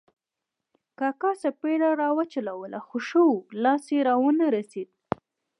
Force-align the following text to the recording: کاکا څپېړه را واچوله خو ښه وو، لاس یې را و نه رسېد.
کاکا 0.99 1.31
څپېړه 1.41 1.89
را 2.01 2.09
واچوله 2.17 2.79
خو 2.87 2.97
ښه 3.07 3.21
وو، 3.27 3.37
لاس 3.63 3.83
یې 3.93 3.99
را 4.07 4.15
و 4.21 4.25
نه 4.39 4.47
رسېد. 4.55 4.89